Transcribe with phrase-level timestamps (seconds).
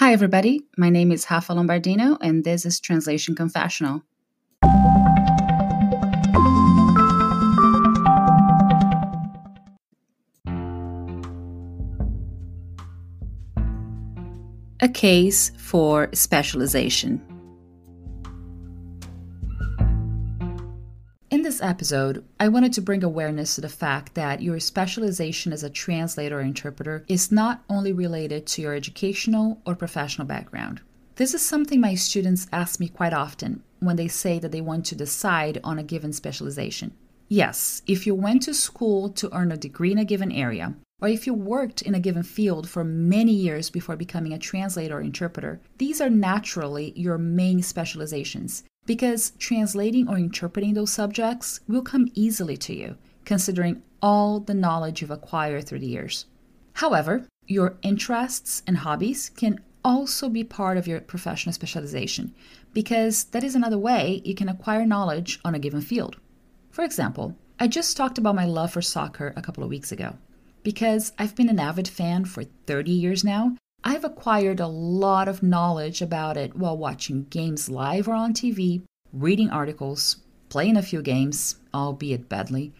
[0.00, 0.62] Hi, everybody.
[0.78, 4.02] My name is Rafa Lombardino, and this is Translation Confessional.
[14.80, 17.29] A case for specialization.
[21.62, 26.38] Episode, I wanted to bring awareness to the fact that your specialization as a translator
[26.38, 30.80] or interpreter is not only related to your educational or professional background.
[31.16, 34.86] This is something my students ask me quite often when they say that they want
[34.86, 36.92] to decide on a given specialization.
[37.28, 41.08] Yes, if you went to school to earn a degree in a given area, or
[41.08, 45.00] if you worked in a given field for many years before becoming a translator or
[45.00, 52.10] interpreter, these are naturally your main specializations because translating or interpreting those subjects will come
[52.12, 56.26] easily to you, considering all the knowledge you've acquired through the years.
[56.72, 62.34] However, your interests and hobbies can also be part of your professional specialization,
[62.72, 66.16] because that is another way you can acquire knowledge on a given field.
[66.72, 70.16] For example, I just talked about my love for soccer a couple of weeks ago.
[70.64, 75.42] Because I've been an avid fan for 30 years now, I've acquired a lot of
[75.42, 80.16] knowledge about it while watching games live or on TV, reading articles,
[80.50, 82.74] playing a few games, albeit badly,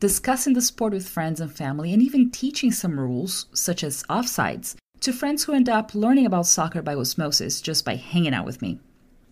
[0.00, 4.74] discussing the sport with friends and family, and even teaching some rules, such as offsides,
[4.98, 8.60] to friends who end up learning about soccer by osmosis just by hanging out with
[8.60, 8.80] me.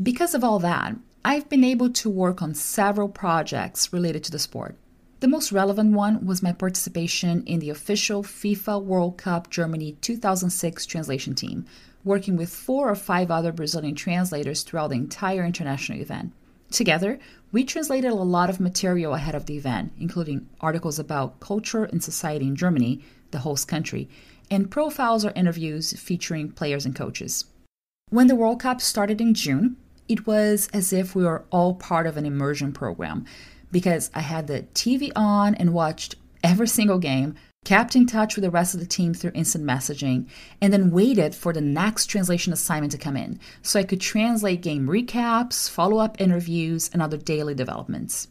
[0.01, 4.39] Because of all that, I've been able to work on several projects related to the
[4.39, 4.77] sport.
[5.21, 10.87] The most relevant one was my participation in the official FIFA World Cup Germany 2006
[10.87, 11.67] translation team,
[12.05, 16.33] working with four or five other Brazilian translators throughout the entire international event.
[16.71, 17.19] Together,
[17.51, 22.05] we translated a lot of material ahead of the event, including articles about culture and
[22.05, 23.03] society in Germany,
[23.33, 24.09] the host country,
[24.53, 27.47] and profiles or interviews featuring players and coaches.
[28.11, 32.07] When the World Cup started in June, it was as if we were all part
[32.07, 33.27] of an immersion program
[33.71, 37.34] because I had the TV on and watched every single game,
[37.65, 40.27] kept in touch with the rest of the team through instant messaging,
[40.61, 44.62] and then waited for the next translation assignment to come in so I could translate
[44.62, 48.28] game recaps, follow up interviews, and other daily developments.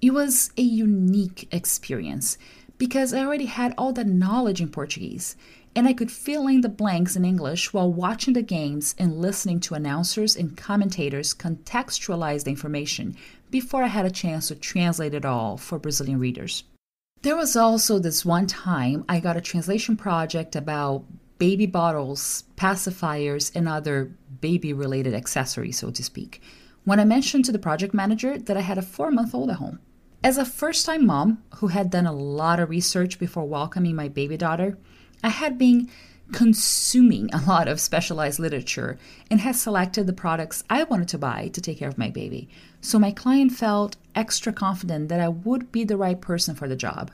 [0.00, 2.38] It was a unique experience
[2.78, 5.36] because I already had all that knowledge in Portuguese
[5.76, 9.60] and I could fill in the blanks in English while watching the games and listening
[9.60, 13.16] to announcers and commentators contextualize the information
[13.50, 16.64] before I had a chance to translate it all for Brazilian readers.
[17.22, 21.04] There was also this one time I got a translation project about
[21.38, 26.42] baby bottles, pacifiers, and other baby related accessories, so to speak,
[26.84, 29.56] when I mentioned to the project manager that I had a four month old at
[29.56, 29.80] home.
[30.22, 34.08] As a first time mom who had done a lot of research before welcoming my
[34.08, 34.78] baby daughter,
[35.24, 35.88] I had been
[36.32, 38.98] consuming a lot of specialized literature
[39.30, 42.50] and had selected the products I wanted to buy to take care of my baby.
[42.82, 46.76] So my client felt extra confident that I would be the right person for the
[46.76, 47.10] job.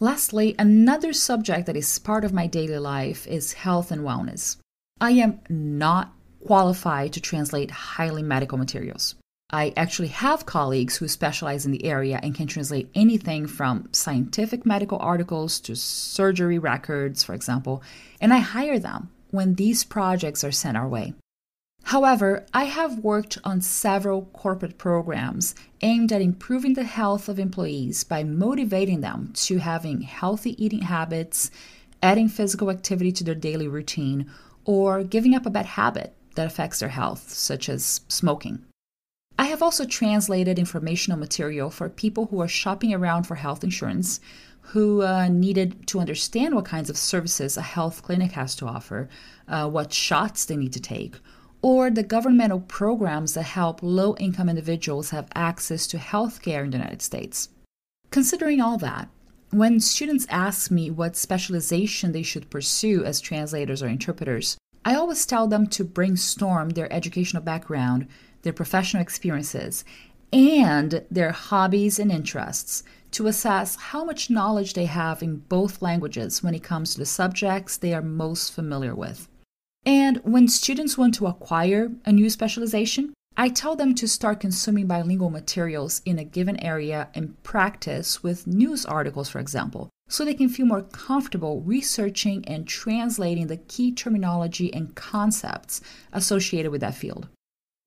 [0.00, 4.56] Lastly, another subject that is part of my daily life is health and wellness.
[5.00, 6.12] I am not
[6.44, 9.14] qualified to translate highly medical materials.
[9.52, 14.64] I actually have colleagues who specialize in the area and can translate anything from scientific
[14.64, 17.82] medical articles to surgery records, for example,
[18.20, 21.14] and I hire them when these projects are sent our way.
[21.84, 28.04] However, I have worked on several corporate programs aimed at improving the health of employees
[28.04, 31.50] by motivating them to having healthy eating habits,
[32.02, 34.30] adding physical activity to their daily routine,
[34.64, 38.64] or giving up a bad habit that affects their health, such as smoking.
[39.40, 44.20] I have also translated informational material for people who are shopping around for health insurance,
[44.60, 49.08] who uh, needed to understand what kinds of services a health clinic has to offer,
[49.48, 51.16] uh, what shots they need to take,
[51.62, 56.70] or the governmental programs that help low income individuals have access to health care in
[56.70, 57.48] the United States.
[58.10, 59.08] Considering all that,
[59.52, 65.24] when students ask me what specialization they should pursue as translators or interpreters, I always
[65.24, 68.06] tell them to brainstorm their educational background
[68.42, 69.84] their professional experiences,
[70.32, 72.82] and their hobbies and interests
[73.12, 77.06] to assess how much knowledge they have in both languages when it comes to the
[77.06, 79.28] subjects they are most familiar with.
[79.84, 84.86] And when students want to acquire a new specialization, I tell them to start consuming
[84.86, 90.34] bilingual materials in a given area and practice with news articles, for example, so they
[90.34, 95.80] can feel more comfortable researching and translating the key terminology and concepts
[96.12, 97.28] associated with that field.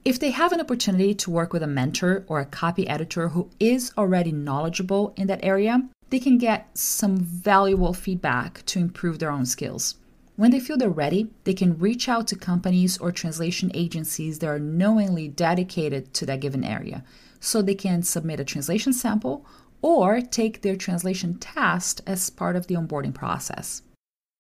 [0.06, 3.50] If they have an opportunity to work with a mentor or a copy editor who
[3.58, 9.32] is already knowledgeable in that area, they can get some valuable feedback to improve their
[9.32, 9.96] own skills.
[10.36, 14.48] When they feel they're ready, they can reach out to companies or translation agencies that
[14.48, 17.06] are knowingly dedicated to that given area.
[17.40, 19.46] So they can submit a translation sample
[19.82, 23.84] or take their translation test as part of the onboarding process.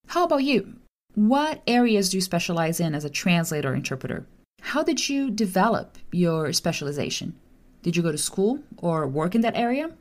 [0.08, 0.74] How about you?
[1.16, 4.26] What areas do you specialize in as a translator or interpreter?
[4.68, 7.36] How did you develop your specialization?
[7.82, 9.92] Did you go to school or work in that area?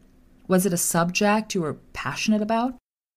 [0.46, 2.76] Was it a subject you were passionate about?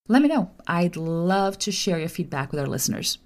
[0.10, 0.50] Let me know.
[0.68, 3.20] I'd love to share your feedback with our listeners.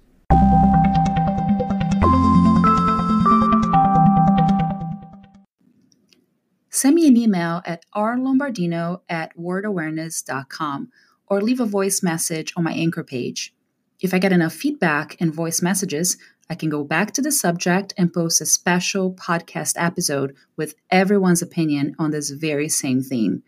[6.68, 10.90] Send me an email at rlombardino at wordawareness.com
[11.26, 13.54] or leave a voice message on my anchor page.
[14.00, 16.16] If I get enough feedback and voice messages,
[16.48, 21.42] I can go back to the subject and post a special podcast episode with everyone's
[21.42, 23.42] opinion on this very same theme.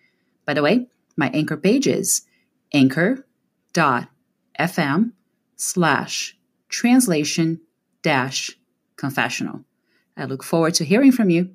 [0.44, 2.22] By the way, my anchor page is
[2.72, 3.24] anchor.fm
[5.56, 6.36] slash
[6.68, 7.60] translation
[8.02, 8.50] dash
[8.96, 9.64] confessional.
[10.16, 11.54] I look forward to hearing from you.